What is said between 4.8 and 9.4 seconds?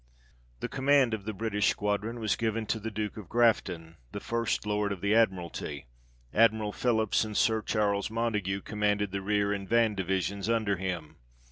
of the Admiralty: Admiral Philips and Sir Charles Montague commanded the